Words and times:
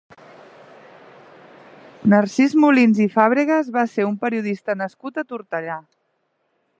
Narcís 2.13 2.57
Molins 2.63 3.03
i 3.07 3.07
Fàbregas 3.17 3.71
va 3.77 3.85
ser 3.93 4.09
un 4.09 4.19
periodista 4.25 4.79
nascut 4.83 5.23
a 5.25 5.29
Tortellà. 5.33 5.81